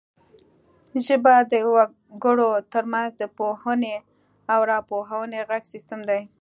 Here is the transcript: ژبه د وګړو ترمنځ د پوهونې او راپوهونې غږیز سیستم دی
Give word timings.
ژبه 1.05 1.33
د 1.51 1.53
وګړو 1.73 2.49
ترمنځ 2.71 3.09
د 3.17 3.23
پوهونې 3.37 3.95
او 4.53 4.59
راپوهونې 4.71 5.39
غږیز 5.49 5.71
سیستم 5.73 5.99
دی 6.09 6.21